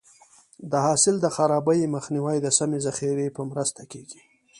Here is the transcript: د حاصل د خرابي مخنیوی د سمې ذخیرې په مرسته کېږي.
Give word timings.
د 0.71 0.73
حاصل 0.85 1.15
د 1.21 1.27
خرابي 1.35 1.91
مخنیوی 1.95 2.37
د 2.41 2.47
سمې 2.57 2.79
ذخیرې 2.87 3.27
په 3.35 3.41
مرسته 3.51 3.81
کېږي. 3.91 4.21